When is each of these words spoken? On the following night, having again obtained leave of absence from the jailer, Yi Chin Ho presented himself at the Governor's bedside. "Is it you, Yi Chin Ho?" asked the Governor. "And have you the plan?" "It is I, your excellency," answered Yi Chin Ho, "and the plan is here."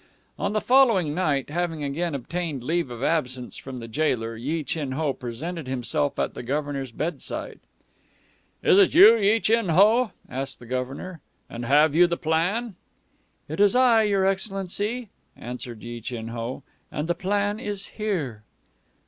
On 0.39 0.51
the 0.53 0.61
following 0.61 1.13
night, 1.13 1.51
having 1.51 1.83
again 1.83 2.15
obtained 2.15 2.63
leave 2.63 2.89
of 2.89 3.03
absence 3.03 3.55
from 3.57 3.77
the 3.79 3.87
jailer, 3.87 4.35
Yi 4.35 4.63
Chin 4.63 4.93
Ho 4.93 5.13
presented 5.13 5.67
himself 5.67 6.17
at 6.17 6.33
the 6.33 6.41
Governor's 6.41 6.91
bedside. 6.91 7.59
"Is 8.63 8.79
it 8.79 8.95
you, 8.95 9.15
Yi 9.15 9.39
Chin 9.41 9.69
Ho?" 9.69 10.09
asked 10.27 10.57
the 10.59 10.65
Governor. 10.65 11.21
"And 11.51 11.65
have 11.65 11.93
you 11.93 12.07
the 12.07 12.17
plan?" 12.17 12.73
"It 13.47 13.59
is 13.59 13.75
I, 13.75 14.01
your 14.01 14.25
excellency," 14.25 15.09
answered 15.37 15.83
Yi 15.83 16.01
Chin 16.01 16.29
Ho, 16.29 16.63
"and 16.91 17.07
the 17.07 17.13
plan 17.13 17.59
is 17.59 17.85
here." 17.85 18.41